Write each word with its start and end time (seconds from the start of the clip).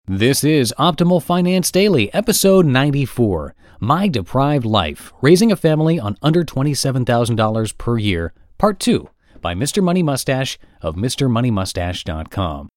This 0.08 0.42
is 0.42 0.74
Optimal 0.78 1.22
Finance 1.22 1.70
Daily, 1.70 2.12
episode 2.12 2.66
94. 2.66 3.54
My 3.78 4.08
Deprived 4.08 4.66
Life: 4.66 5.12
Raising 5.20 5.52
a 5.52 5.56
Family 5.56 6.00
on 6.00 6.16
Under 6.22 6.44
$27,000 6.44 7.78
per 7.78 7.98
Year, 7.98 8.32
Part 8.58 8.80
2, 8.80 9.08
by 9.40 9.54
Mr. 9.54 9.80
Money 9.82 10.02
Mustache 10.02 10.58
of 10.80 10.96
MrMoneyMustache.com. 10.96 12.68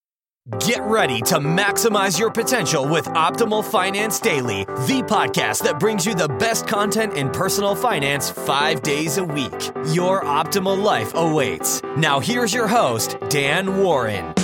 Get 0.60 0.80
ready 0.84 1.22
to 1.22 1.40
maximize 1.40 2.20
your 2.20 2.30
potential 2.30 2.88
with 2.88 3.06
Optimal 3.06 3.66
Finance 3.66 4.20
Daily, 4.20 4.66
the 4.66 5.02
podcast 5.08 5.64
that 5.64 5.80
brings 5.80 6.06
you 6.06 6.14
the 6.14 6.28
best 6.28 6.68
content 6.68 7.16
in 7.18 7.32
personal 7.32 7.74
finance 7.74 8.30
five 8.30 8.84
days 8.84 9.18
a 9.18 9.24
week. 9.24 9.72
Your 9.88 10.24
optimal 10.24 10.80
life 10.80 11.12
awaits. 11.16 11.82
Now, 11.98 12.20
here's 12.20 12.54
your 12.54 12.68
host, 12.68 13.18
Dan 13.28 13.82
Warren. 13.82 14.36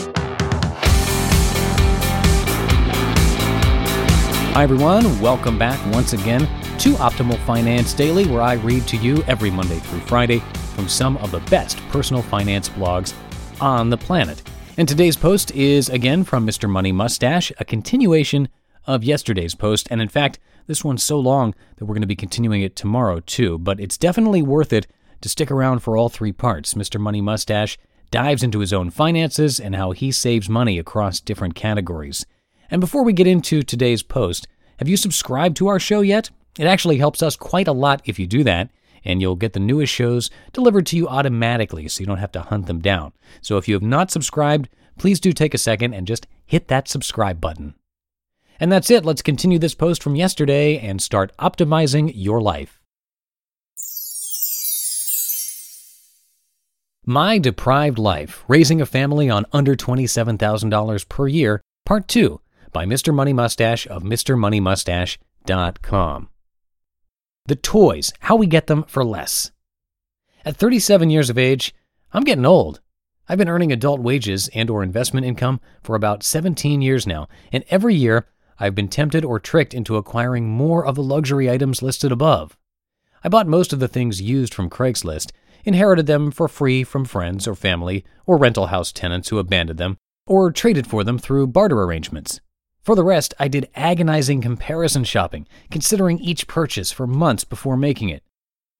Hi, 4.56 4.64
everyone. 4.64 5.22
Welcome 5.22 5.60
back 5.60 5.80
once 5.94 6.14
again 6.14 6.48
to 6.80 6.94
Optimal 6.94 7.38
Finance 7.46 7.94
Daily, 7.94 8.26
where 8.26 8.42
I 8.42 8.54
read 8.54 8.88
to 8.88 8.98
you 8.98 9.22
every 9.28 9.52
Monday 9.52 9.78
through 9.78 10.00
Friday 10.00 10.40
from 10.74 10.88
some 10.88 11.18
of 11.18 11.30
the 11.30 11.42
best 11.52 11.78
personal 11.90 12.24
finance 12.24 12.70
blogs 12.70 13.14
on 13.62 13.92
the 13.92 13.98
planet. 13.98 14.42
And 14.82 14.90
today's 14.90 15.16
post 15.16 15.52
is 15.52 15.90
again 15.90 16.24
from 16.24 16.44
Mr. 16.44 16.68
Money 16.68 16.92
Mustache, 16.92 17.52
a 17.60 17.64
continuation 17.64 18.50
of 18.88 19.04
yesterday's 19.04 19.54
post. 19.54 19.88
And 19.92 20.02
in 20.02 20.08
fact, 20.08 20.40
this 20.66 20.84
one's 20.84 21.04
so 21.04 21.20
long 21.20 21.54
that 21.76 21.86
we're 21.86 21.94
going 21.94 22.02
to 22.02 22.08
be 22.08 22.16
continuing 22.16 22.64
it 22.64 22.76
tomorrow 22.76 23.20
too. 23.20 23.60
But 23.60 23.80
it's 23.80 23.96
definitely 23.96 24.42
worth 24.42 24.74
it 24.74 24.88
to 25.22 25.30
stick 25.30 25.52
around 25.52 25.84
for 25.84 25.96
all 25.96 26.10
three 26.10 26.32
parts. 26.32 26.74
Mr. 26.74 27.00
Money 27.00 27.22
Mustache 27.22 27.78
dives 28.10 28.42
into 28.42 28.58
his 28.58 28.74
own 28.74 28.90
finances 28.90 29.60
and 29.60 29.76
how 29.76 29.92
he 29.92 30.12
saves 30.12 30.50
money 30.50 30.80
across 30.80 31.20
different 31.20 31.54
categories. 31.54 32.26
And 32.72 32.82
before 32.82 33.04
we 33.04 33.14
get 33.14 33.28
into 33.28 33.62
today's 33.62 34.02
post, 34.02 34.48
have 34.80 34.90
you 34.90 34.98
subscribed 34.98 35.58
to 35.58 35.68
our 35.68 35.80
show 35.80 36.02
yet? 36.02 36.32
It 36.58 36.66
actually 36.66 36.98
helps 36.98 37.22
us 37.22 37.36
quite 37.36 37.68
a 37.68 37.72
lot 37.72 38.02
if 38.06 38.18
you 38.18 38.26
do 38.26 38.44
that 38.46 38.72
and 39.04 39.22
you'll 39.22 39.36
get 39.36 39.54
the 39.54 39.60
newest 39.60 39.94
shows 39.94 40.30
delivered 40.54 40.86
to 40.88 40.98
you 40.98 41.08
automatically 41.08 41.88
so 41.88 42.02
you 42.02 42.08
don't 42.08 42.18
have 42.18 42.32
to 42.34 42.42
hunt 42.42 42.66
them 42.68 42.80
down. 42.80 43.14
So 43.42 43.58
if 43.58 43.68
you 43.68 43.76
have 43.76 43.84
not 43.84 44.12
subscribed, 44.12 44.70
please 44.98 45.20
do 45.20 45.34
take 45.34 45.54
a 45.54 45.60
second 45.60 45.94
and 45.94 46.08
just 46.08 46.28
hit 46.46 46.68
that 46.68 46.88
subscribe 46.88 47.42
button. 47.42 47.76
And 48.60 48.72
that's 48.72 48.92
it. 48.92 49.06
Let's 49.06 49.24
continue 49.24 49.58
this 49.58 49.74
post 49.74 50.04
from 50.04 50.16
yesterday 50.16 50.78
and 50.78 51.02
start 51.02 51.36
optimizing 51.38 52.12
your 52.14 52.42
life. 52.42 52.78
My 57.06 57.40
Deprived 57.40 57.98
Life 57.98 58.44
Raising 58.48 58.80
a 58.80 58.86
Family 58.86 59.28
on 59.28 59.48
Under 59.52 59.76
$27,000 59.76 61.10
per 61.10 61.28
Year, 61.28 61.60
Part 61.84 62.08
2 62.08 62.40
by 62.72 62.86
Mr. 62.86 63.12
Money 63.12 63.34
Mustache 63.34 63.88
of 63.88 64.04
MrMoneyMustache.com. 64.04 66.31
The 67.46 67.56
toys, 67.56 68.14
how 68.20 68.36
we 68.36 68.48
get 68.48 68.68
them 68.68 68.84
for 68.84 69.04
less. 69.04 69.52
At 70.46 70.56
37 70.56 71.10
years 71.10 71.30
of 71.30 71.38
age, 71.38 71.74
I'm 72.14 72.24
getting 72.24 72.46
old. 72.46 72.82
I've 73.28 73.38
been 73.38 73.50
earning 73.50 73.72
adult 73.72 74.00
wages 74.00 74.50
and 74.54 74.70
or 74.70 74.84
investment 74.84 75.26
income 75.26 75.60
for 75.82 75.96
about 75.96 76.24
17 76.24 76.82
years 76.82 77.08
now, 77.08 77.28
and 77.52 77.64
every 77.70 77.96
year 77.96 78.28
I've 78.60 78.76
been 78.76 78.88
tempted 78.88 79.26
or 79.26 79.40
tricked 79.40 79.74
into 79.74 79.98
acquiring 79.98 80.48
more 80.48 80.86
of 80.86 80.96
the 80.96 81.04
luxury 81.04 81.50
items 81.50 81.82
listed 81.82 82.12
above. 82.12 82.58
I 83.24 83.30
bought 83.30 83.48
most 83.48 83.74
of 83.74 83.80
the 83.80 83.88
things 83.88 84.22
used 84.22 84.54
from 84.54 84.70
Craigslist, 84.70 85.32
inherited 85.64 86.06
them 86.06 86.32
for 86.32 86.48
free 86.48 86.84
from 86.84 87.06
friends 87.06 87.48
or 87.48 87.56
family 87.56 88.04
or 88.26 88.38
rental 88.38 88.68
house 88.68 88.92
tenants 88.92 89.30
who 89.30 89.40
abandoned 89.40 89.80
them, 89.80 89.98
or 90.28 90.52
traded 90.52 90.88
for 90.88 91.04
them 91.04 91.18
through 91.18 91.48
barter 91.48 91.82
arrangements. 91.82 92.40
For 92.84 92.96
the 92.96 93.04
rest, 93.04 93.34
I 93.40 93.48
did 93.48 93.70
agonizing 93.76 94.42
comparison 94.42 95.04
shopping, 95.04 95.48
considering 95.70 96.18
each 96.20 96.48
purchase 96.48 96.92
for 96.92 97.06
months 97.06 97.44
before 97.44 97.78
making 97.78 98.10
it. 98.10 98.24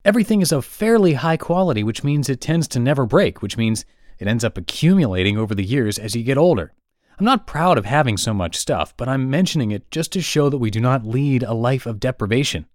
Everything 0.04 0.42
is 0.42 0.52
of 0.52 0.66
fairly 0.66 1.14
high 1.14 1.38
quality, 1.38 1.84
which 1.84 2.04
means 2.04 2.28
it 2.28 2.42
tends 2.42 2.68
to 2.70 2.80
never 2.80 3.06
break, 3.06 3.44
which 3.44 3.58
means 3.58 3.86
it 4.18 4.28
ends 4.28 4.44
up 4.44 4.58
accumulating 4.58 5.38
over 5.38 5.54
the 5.54 5.64
years 5.64 6.00
as 6.00 6.16
you 6.16 6.24
get 6.24 6.38
older. 6.38 6.74
I'm 7.20 7.26
not 7.26 7.46
proud 7.46 7.78
of 7.78 7.86
having 7.86 8.18
so 8.18 8.34
much 8.34 8.58
stuff, 8.58 8.98
but 8.98 9.08
I'm 9.08 9.30
mentioning 9.30 9.72
it 9.72 9.92
just 9.92 10.12
to 10.14 10.22
show 10.22 10.50
that 10.50 10.58
we 10.58 10.72
do 10.72 10.80
not 10.80 11.06
lead 11.06 11.44
a 11.44 11.54
life 11.54 11.86
of 11.86 12.00
deprivation. 12.00 12.66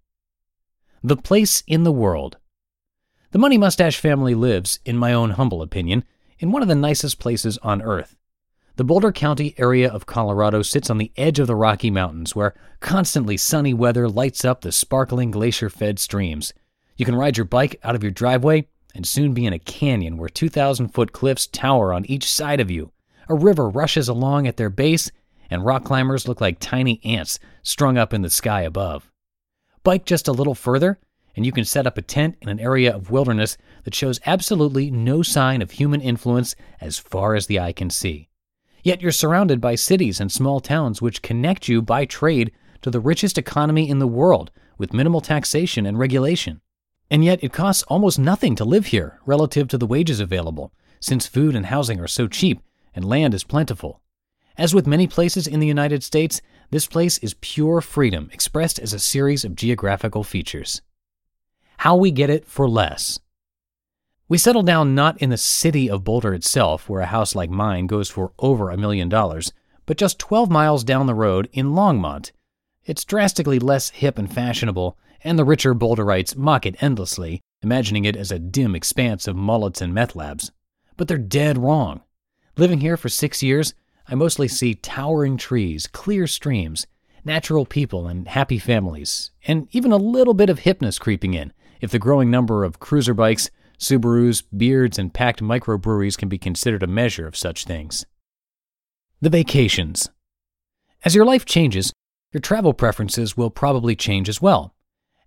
The 1.03 1.17
place 1.17 1.63
in 1.67 1.83
the 1.83 1.91
world. 1.91 2.37
The 3.31 3.39
Money 3.39 3.57
Mustache 3.57 3.97
family 3.99 4.33
lives, 4.33 4.79
in 4.85 4.97
my 4.97 5.11
own 5.11 5.31
humble 5.31 5.61
opinion, 5.61 6.05
in 6.39 6.51
one 6.51 6.61
of 6.61 6.69
the 6.69 6.75
nicest 6.75 7.19
places 7.19 7.57
on 7.59 7.81
earth. 7.81 8.16
The 8.77 8.83
Boulder 8.83 9.11
County 9.11 9.55
area 9.57 9.89
of 9.89 10.05
Colorado 10.05 10.61
sits 10.61 10.91
on 10.91 10.99
the 10.99 11.11
edge 11.17 11.39
of 11.39 11.47
the 11.47 11.55
Rocky 11.55 11.89
Mountains, 11.89 12.35
where 12.35 12.53
constantly 12.79 13.35
sunny 13.35 13.73
weather 13.73 14.07
lights 14.07 14.45
up 14.45 14.61
the 14.61 14.71
sparkling 14.71 15.31
glacier 15.31 15.67
fed 15.67 15.97
streams. 15.97 16.53
You 16.95 17.03
can 17.03 17.15
ride 17.15 17.37
your 17.37 17.45
bike 17.45 17.79
out 17.83 17.95
of 17.95 18.03
your 18.03 18.11
driveway 18.11 18.67
and 18.93 19.07
soon 19.07 19.33
be 19.33 19.47
in 19.47 19.53
a 19.53 19.57
canyon 19.57 20.15
where 20.15 20.29
2,000 20.29 20.89
foot 20.89 21.11
cliffs 21.11 21.47
tower 21.47 21.91
on 21.91 22.05
each 22.05 22.31
side 22.31 22.59
of 22.59 22.69
you. 22.69 22.91
A 23.27 23.33
river 23.33 23.67
rushes 23.67 24.09
along 24.09 24.45
at 24.45 24.57
their 24.57 24.69
base, 24.69 25.09
and 25.49 25.65
rock 25.65 25.83
climbers 25.83 26.27
look 26.27 26.39
like 26.39 26.59
tiny 26.59 27.01
ants 27.03 27.39
strung 27.63 27.97
up 27.97 28.13
in 28.13 28.21
the 28.21 28.29
sky 28.29 28.61
above. 28.61 29.09
Bike 29.83 30.05
just 30.05 30.27
a 30.27 30.33
little 30.33 30.53
further, 30.53 30.99
and 31.35 31.47
you 31.47 31.51
can 31.51 31.65
set 31.65 31.87
up 31.87 31.97
a 31.97 32.03
tent 32.03 32.37
in 32.43 32.49
an 32.49 32.59
area 32.59 32.95
of 32.95 33.09
wilderness 33.09 33.57
that 33.85 33.95
shows 33.95 34.19
absolutely 34.27 34.91
no 34.91 35.23
sign 35.23 35.63
of 35.63 35.71
human 35.71 35.99
influence 35.99 36.55
as 36.79 36.99
far 36.99 37.33
as 37.33 37.47
the 37.47 37.59
eye 37.59 37.73
can 37.73 37.89
see. 37.89 38.29
Yet 38.83 39.01
you're 39.01 39.11
surrounded 39.11 39.59
by 39.59 39.75
cities 39.75 40.19
and 40.19 40.31
small 40.31 40.59
towns 40.59 41.01
which 41.01 41.21
connect 41.21 41.67
you 41.67 41.81
by 41.81 42.05
trade 42.05 42.51
to 42.81 42.89
the 42.89 42.99
richest 42.99 43.37
economy 43.37 43.89
in 43.89 43.99
the 43.99 44.07
world 44.07 44.51
with 44.77 44.93
minimal 44.93 45.21
taxation 45.21 45.85
and 45.85 45.97
regulation. 45.97 46.61
And 47.09 47.23
yet 47.23 47.43
it 47.43 47.53
costs 47.53 47.83
almost 47.83 48.19
nothing 48.19 48.55
to 48.55 48.65
live 48.65 48.87
here 48.87 49.19
relative 49.25 49.67
to 49.69 49.77
the 49.77 49.87
wages 49.87 50.19
available, 50.19 50.73
since 50.99 51.27
food 51.27 51.55
and 51.55 51.67
housing 51.67 51.99
are 51.99 52.07
so 52.07 52.27
cheap 52.27 52.61
and 52.93 53.05
land 53.05 53.33
is 53.33 53.43
plentiful. 53.43 54.01
As 54.57 54.73
with 54.73 54.87
many 54.87 55.07
places 55.07 55.45
in 55.47 55.59
the 55.59 55.67
United 55.67 56.03
States, 56.03 56.41
this 56.71 56.87
place 56.87 57.17
is 57.19 57.35
pure 57.41 57.79
freedom 57.79 58.29
expressed 58.33 58.79
as 58.79 58.91
a 58.91 58.99
series 58.99 59.45
of 59.45 59.55
geographical 59.55 60.23
features. 60.23 60.81
How 61.77 61.95
we 61.95 62.09
get 62.09 62.29
it 62.29 62.47
for 62.47 62.67
less. 62.67 63.19
We 64.29 64.37
settled 64.37 64.65
down 64.65 64.93
not 64.93 65.17
in 65.21 65.29
the 65.29 65.37
city 65.37 65.89
of 65.89 66.03
Boulder 66.03 66.33
itself, 66.33 66.89
where 66.89 66.99
a 66.99 67.05
house 67.05 67.33
like 67.33 67.49
mine 67.49 67.87
goes 67.87 68.09
for 68.09 68.33
over 68.39 68.69
a 68.69 68.75
million 68.75 69.07
dollars, 69.07 69.53
but 69.85 69.97
just 69.97 70.19
12 70.19 70.51
miles 70.51 70.83
down 70.83 71.07
the 71.07 71.13
road 71.13 71.47
in 71.53 71.67
Longmont. 71.67 72.31
It's 72.83 73.05
drastically 73.05 73.57
less 73.57 73.91
hip 73.91 74.17
and 74.17 74.31
fashionable, 74.31 74.97
and 75.23 75.39
the 75.39 75.45
richer 75.45 75.73
Boulderites 75.73 76.35
mock 76.35 76.65
it 76.65 76.75
endlessly, 76.83 77.39
imagining 77.61 78.03
it 78.03 78.17
as 78.17 78.29
a 78.29 78.37
dim 78.37 78.75
expanse 78.75 79.29
of 79.29 79.37
mullets 79.37 79.81
and 79.81 79.93
meth 79.93 80.13
labs. 80.13 80.51
But 80.97 81.07
they're 81.07 81.17
dead 81.17 81.57
wrong. 81.57 82.01
Living 82.57 82.81
here 82.81 82.97
for 82.97 83.07
six 83.07 83.41
years, 83.41 83.75
I 84.09 84.15
mostly 84.15 84.49
see 84.49 84.75
towering 84.75 85.37
trees, 85.37 85.87
clear 85.87 86.27
streams, 86.27 86.85
natural 87.23 87.65
people, 87.65 88.07
and 88.07 88.27
happy 88.27 88.59
families, 88.59 89.31
and 89.47 89.69
even 89.71 89.93
a 89.93 89.97
little 89.97 90.33
bit 90.33 90.49
of 90.49 90.59
hipness 90.59 90.99
creeping 90.99 91.33
in 91.33 91.53
if 91.79 91.91
the 91.91 91.99
growing 91.99 92.31
number 92.31 92.63
of 92.63 92.79
cruiser 92.79 93.13
bikes, 93.13 93.49
Subarus, 93.79 94.43
beards, 94.55 94.97
and 94.97 95.13
packed 95.13 95.41
microbreweries 95.41 96.17
can 96.17 96.29
be 96.29 96.37
considered 96.37 96.83
a 96.83 96.87
measure 96.87 97.27
of 97.27 97.37
such 97.37 97.65
things. 97.65 98.05
The 99.21 99.29
vacations. 99.29 100.09
As 101.05 101.15
your 101.15 101.25
life 101.25 101.45
changes, 101.45 101.93
your 102.33 102.41
travel 102.41 102.73
preferences 102.73 103.37
will 103.37 103.49
probably 103.49 103.95
change 103.95 104.29
as 104.29 104.41
well. 104.41 104.73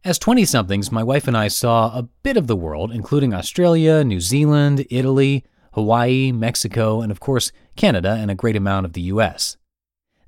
As 0.05 0.19
20 0.19 0.45
somethings, 0.45 0.91
my 0.91 1.03
wife 1.03 1.29
and 1.29 1.37
I 1.37 1.49
saw 1.49 1.97
a 1.97 2.09
bit 2.23 2.37
of 2.37 2.47
the 2.47 2.57
world, 2.57 2.91
including 2.91 3.35
Australia, 3.35 4.03
New 4.03 4.21
Zealand, 4.21 4.87
Italy, 4.91 5.45
Hawaii, 5.75 6.33
Mexico, 6.33 7.01
and 7.01 7.13
of 7.13 7.21
course, 7.21 7.53
Canada 7.77 8.17
and 8.19 8.31
a 8.31 8.35
great 8.35 8.57
amount 8.57 8.87
of 8.87 8.95
the 8.95 9.03
US. 9.03 9.57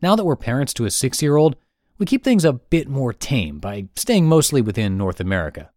Now 0.01 0.15
that 0.15 0.25
we're 0.25 0.37
parents 0.37 0.73
to 0.75 0.85
a 0.85 0.91
six 0.91 1.23
year 1.23 1.37
old, 1.37 1.57
we 1.99 2.07
keep 2.07 2.23
things 2.23 2.45
a 2.45 2.53
bit 2.53 2.89
more 2.89 3.13
tame 3.13 3.59
by 3.59 3.89
staying 3.97 4.27
mostly 4.27 4.61
within 4.61 4.97
North 4.97 5.21
America. 5.21 5.72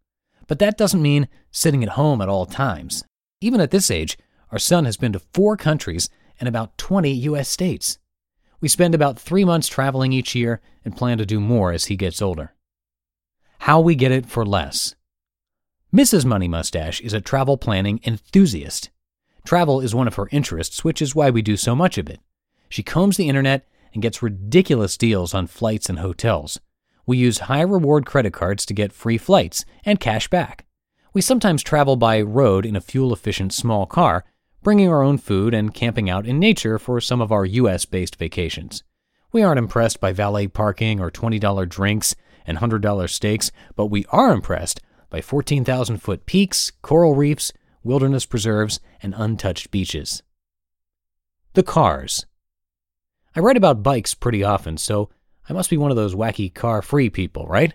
But 0.46 0.58
that 0.60 0.78
doesn't 0.78 1.02
mean 1.02 1.28
sitting 1.50 1.82
at 1.82 1.90
home 1.90 2.20
at 2.20 2.28
all 2.28 2.46
times. 2.46 3.04
Even 3.40 3.60
at 3.60 3.70
this 3.70 3.90
age, 3.90 4.16
our 4.50 4.58
son 4.58 4.84
has 4.84 4.96
been 4.96 5.12
to 5.12 5.18
four 5.18 5.56
countries 5.56 6.08
and 6.38 6.48
about 6.48 6.78
20 6.78 7.10
U.S. 7.10 7.48
states. 7.48 7.98
We 8.60 8.68
spend 8.68 8.94
about 8.94 9.18
three 9.18 9.44
months 9.44 9.68
traveling 9.68 10.12
each 10.12 10.34
year 10.34 10.60
and 10.84 10.96
plan 10.96 11.18
to 11.18 11.26
do 11.26 11.40
more 11.40 11.72
as 11.72 11.86
he 11.86 11.96
gets 11.96 12.22
older. 12.22 12.54
How 13.60 13.80
we 13.80 13.94
get 13.94 14.12
it 14.12 14.26
for 14.26 14.46
less. 14.46 14.94
Mrs. 15.94 16.24
Money 16.24 16.48
Mustache 16.48 17.00
is 17.00 17.12
a 17.12 17.20
travel 17.20 17.56
planning 17.56 18.00
enthusiast. 18.04 18.90
Travel 19.44 19.80
is 19.80 19.94
one 19.94 20.08
of 20.08 20.16
her 20.16 20.28
interests, 20.32 20.84
which 20.84 21.00
is 21.00 21.14
why 21.14 21.30
we 21.30 21.42
do 21.42 21.56
so 21.56 21.74
much 21.74 21.98
of 21.98 22.08
it. 22.08 22.20
She 22.68 22.82
combs 22.82 23.16
the 23.16 23.28
internet 23.28 23.66
and 23.92 24.02
gets 24.02 24.22
ridiculous 24.22 24.96
deals 24.96 25.32
on 25.32 25.46
flights 25.46 25.88
and 25.88 26.00
hotels. 26.00 26.60
We 27.06 27.18
use 27.18 27.38
high 27.38 27.60
reward 27.60 28.04
credit 28.04 28.32
cards 28.32 28.66
to 28.66 28.74
get 28.74 28.92
free 28.92 29.16
flights 29.16 29.64
and 29.84 30.00
cash 30.00 30.28
back. 30.28 30.66
We 31.14 31.22
sometimes 31.22 31.62
travel 31.62 31.96
by 31.96 32.20
road 32.20 32.66
in 32.66 32.74
a 32.74 32.80
fuel 32.80 33.12
efficient 33.12 33.52
small 33.54 33.86
car, 33.86 34.24
bringing 34.62 34.88
our 34.88 35.02
own 35.02 35.16
food 35.16 35.54
and 35.54 35.72
camping 35.72 36.10
out 36.10 36.26
in 36.26 36.40
nature 36.40 36.78
for 36.78 37.00
some 37.00 37.20
of 37.20 37.30
our 37.30 37.44
US 37.44 37.84
based 37.84 38.16
vacations. 38.16 38.82
We 39.30 39.42
aren't 39.42 39.58
impressed 39.58 40.00
by 40.00 40.12
valet 40.12 40.48
parking 40.48 40.98
or 40.98 41.10
$20 41.10 41.68
drinks 41.68 42.16
and 42.44 42.58
$100 42.58 43.08
steaks, 43.08 43.52
but 43.76 43.86
we 43.86 44.04
are 44.10 44.32
impressed 44.32 44.80
by 45.08 45.20
14,000 45.20 45.98
foot 45.98 46.26
peaks, 46.26 46.72
coral 46.82 47.14
reefs, 47.14 47.52
wilderness 47.84 48.26
preserves, 48.26 48.80
and 49.00 49.14
untouched 49.16 49.70
beaches. 49.70 50.22
The 51.54 51.62
cars. 51.62 52.26
I 53.36 53.40
write 53.40 53.56
about 53.56 53.82
bikes 53.82 54.14
pretty 54.14 54.42
often, 54.42 54.76
so 54.76 55.10
I 55.48 55.52
must 55.52 55.70
be 55.70 55.76
one 55.76 55.90
of 55.90 55.96
those 55.96 56.14
wacky 56.14 56.52
car 56.52 56.82
free 56.82 57.10
people, 57.10 57.46
right? 57.46 57.74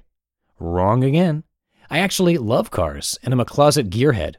Wrong 0.60 1.04
again. 1.04 1.44
I 1.90 2.00
actually 2.00 2.38
love 2.38 2.72
cars 2.72 3.18
and 3.24 3.34
am 3.34 3.40
a 3.40 3.46
closet 3.46 3.90
gearhead. 3.90 4.36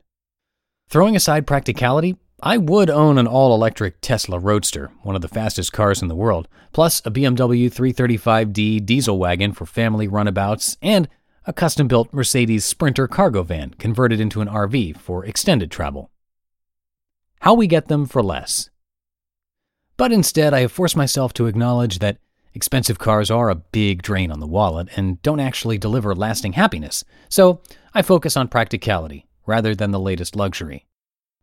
Throwing 0.89 1.17
aside 1.17 1.47
practicality, 1.47 2.17
I 2.43 2.59
would 2.59 2.91
own 2.91 3.19
an 3.19 3.27
all 3.27 3.55
electric 3.55 4.01
Tesla 4.01 4.39
Roadster, 4.39 4.91
one 5.03 5.15
of 5.15 5.23
the 5.23 5.29
fastest 5.29 5.73
cars 5.73 6.03
in 6.03 6.09
the 6.09 6.17
world, 6.17 6.49
plus 6.73 7.01
a 7.07 7.11
BMW 7.11 7.73
335D 7.73 8.85
diesel 8.85 9.19
wagon 9.19 9.53
for 9.53 9.65
family 9.65 10.09
runabouts, 10.09 10.77
and 10.83 11.09
a 11.47 11.53
custom 11.53 11.89
built 11.89 12.13
Mercedes 12.13 12.65
Sprinter 12.65 13.07
cargo 13.07 13.43
van 13.43 13.71
converted 13.71 14.21
into 14.21 14.41
an 14.41 14.49
RV 14.49 14.97
for 14.97 15.25
extended 15.25 15.71
travel. 15.71 16.11
How 17.41 17.55
we 17.55 17.67
get 17.67 17.89
them 17.89 18.07
for 18.07 18.23
less. 18.23 18.71
But 19.97 20.13
instead, 20.13 20.53
I 20.53 20.61
have 20.61 20.73
forced 20.73 20.97
myself 20.97 21.33
to 21.35 21.47
acknowledge 21.47 22.01
that 22.01 22.19
expensive 22.55 22.99
cars 22.99 23.31
are 23.31 23.51
a 23.51 23.55
big 23.55 24.03
drain 24.03 24.31
on 24.31 24.41
the 24.41 24.47
wallet 24.47 24.89
and 24.97 25.21
don't 25.23 25.41
actually 25.41 25.79
deliver 25.79 26.15
lasting 26.15 26.55
happiness, 26.55 27.05
so 27.29 27.61
I 27.95 28.03
focus 28.03 28.37
on 28.37 28.49
practicality 28.49 29.27
rather 29.47 29.75
than 29.75 29.91
the 29.91 30.01
latest 30.01 30.37
luxury. 30.37 30.87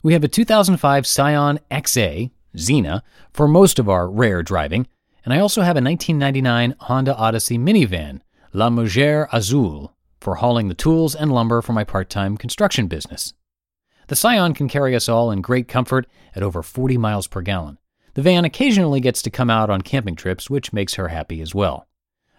We 0.02 0.14
have 0.14 0.24
a 0.24 0.30
2005 0.30 1.06
Scion 1.06 1.60
XA, 1.70 2.32
Xena, 2.56 3.02
for 3.34 3.48
most 3.48 3.80
of 3.80 3.90
our 3.90 4.10
rare 4.10 4.42
driving, 4.44 4.88
and 5.26 5.34
I 5.34 5.40
also 5.40 5.62
have 5.62 5.76
a 5.76 5.84
1999 5.84 6.76
Honda 6.80 7.16
Odyssey 7.16 7.58
minivan, 7.58 8.22
La 8.54 8.70
Mujer 8.70 9.28
Azul, 9.32 9.94
for 10.20 10.36
hauling 10.36 10.70
the 10.70 10.74
tools 10.74 11.16
and 11.16 11.32
lumber 11.32 11.62
for 11.62 11.74
my 11.74 11.84
part 11.84 12.10
time 12.10 12.38
construction 12.38 12.88
business. 12.88 13.34
The 14.08 14.16
Scion 14.16 14.54
can 14.54 14.68
carry 14.68 14.96
us 14.96 15.08
all 15.08 15.32
in 15.32 15.42
great 15.42 15.68
comfort 15.68 16.08
at 16.36 16.44
over 16.44 16.64
40 16.64 16.98
miles 16.98 17.28
per 17.28 17.42
gallon. 17.42 17.78
The 18.20 18.24
van 18.24 18.44
occasionally 18.44 19.00
gets 19.00 19.22
to 19.22 19.30
come 19.30 19.50
out 19.50 19.70
on 19.70 19.82
camping 19.82 20.18
trips, 20.18 20.50
which 20.50 20.74
makes 20.74 20.96
her 20.96 21.08
happy 21.08 21.40
as 21.40 21.56
well. 21.56 21.88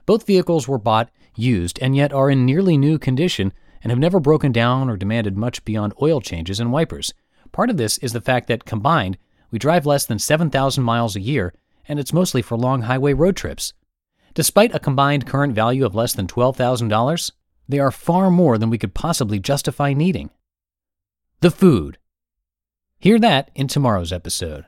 Both 0.04 0.26
vehicles 0.26 0.68
were 0.68 0.76
bought 0.76 1.10
used 1.34 1.78
and 1.80 1.96
yet 1.96 2.12
are 2.12 2.28
in 2.28 2.44
nearly 2.44 2.76
new 2.76 2.98
condition 2.98 3.54
and 3.82 3.90
have 3.90 3.98
never 3.98 4.20
broken 4.20 4.52
down 4.52 4.90
or 4.90 4.98
demanded 4.98 5.38
much 5.38 5.64
beyond 5.64 5.94
oil 6.02 6.20
changes 6.20 6.60
and 6.60 6.70
wipers. 6.70 7.14
Part 7.50 7.70
of 7.70 7.78
this 7.78 7.96
is 7.96 8.12
the 8.12 8.20
fact 8.20 8.46
that 8.48 8.66
combined, 8.66 9.16
we 9.50 9.58
drive 9.58 9.86
less 9.86 10.04
than 10.04 10.18
7,000 10.18 10.84
miles 10.84 11.16
a 11.16 11.20
year, 11.20 11.54
and 11.88 11.98
it's 11.98 12.12
mostly 12.12 12.42
for 12.42 12.58
long 12.58 12.82
highway 12.82 13.14
road 13.14 13.34
trips. 13.34 13.72
Despite 14.34 14.74
a 14.74 14.80
combined 14.80 15.26
current 15.26 15.54
value 15.54 15.86
of 15.86 15.94
less 15.94 16.12
than 16.12 16.26
$12,000, 16.26 17.32
they 17.70 17.78
are 17.78 17.90
far 17.90 18.30
more 18.30 18.58
than 18.58 18.68
we 18.68 18.76
could 18.76 18.92
possibly 18.92 19.38
justify 19.38 19.94
needing. 19.94 20.28
The 21.40 21.50
food. 21.50 21.96
Hear 22.98 23.18
that 23.20 23.50
in 23.54 23.66
tomorrow's 23.66 24.12
episode. 24.12 24.66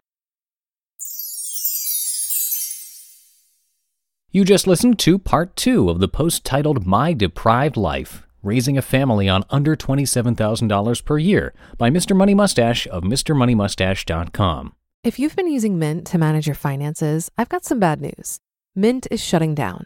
You 4.34 4.46
just 4.46 4.67
listened 4.67 4.99
to 5.00 5.19
part 5.19 5.56
two 5.56 5.90
of 5.90 6.00
the 6.00 6.08
post 6.08 6.43
titled 6.43 6.87
My 6.87 7.12
Deprived 7.12 7.76
Life 7.76 8.26
Raising 8.43 8.79
a 8.79 8.82
Family 8.82 9.29
on 9.29 9.44
Under 9.50 9.76
$27,000 9.76 11.05
per 11.05 11.19
Year 11.19 11.52
by 11.76 11.90
Mr. 11.90 12.17
Money 12.17 12.32
Mustache 12.32 12.87
of 12.87 13.02
MrMoneyMustache.com. 13.02 14.73
If 15.05 15.19
you've 15.19 15.37
been 15.37 15.52
using 15.52 15.79
Mint 15.79 16.06
to 16.06 16.17
manage 16.17 16.46
your 16.46 16.55
finances, 16.55 17.31
I've 17.37 17.50
got 17.50 17.67
some 17.67 17.79
bad 17.79 18.00
news. 18.00 18.40
Mint 18.75 19.06
is 19.11 19.23
shutting 19.23 19.55
down. 19.55 19.84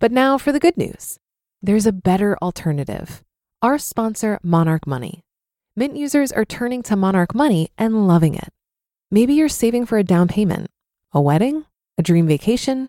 But 0.00 0.10
now 0.10 0.38
for 0.38 0.50
the 0.50 0.58
good 0.58 0.76
news 0.76 1.20
there's 1.62 1.86
a 1.86 1.92
better 1.92 2.36
alternative. 2.42 3.22
Our 3.62 3.78
sponsor, 3.78 4.40
Monarch 4.42 4.88
Money. 4.88 5.22
Mint 5.76 5.96
users 5.96 6.32
are 6.32 6.44
turning 6.44 6.82
to 6.82 6.96
Monarch 6.96 7.32
Money 7.32 7.70
and 7.78 8.08
loving 8.08 8.34
it. 8.34 8.52
Maybe 9.12 9.34
you're 9.34 9.48
saving 9.48 9.86
for 9.86 9.98
a 9.98 10.02
down 10.02 10.26
payment, 10.26 10.68
a 11.12 11.20
wedding, 11.20 11.66
a 11.96 12.02
dream 12.02 12.26
vacation 12.26 12.88